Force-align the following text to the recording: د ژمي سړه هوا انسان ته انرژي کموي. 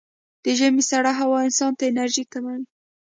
د 0.43 0.45
ژمي 0.57 0.83
سړه 0.91 1.11
هوا 1.19 1.39
انسان 1.47 1.71
ته 1.77 1.83
انرژي 1.91 2.23
کموي. 2.31 2.63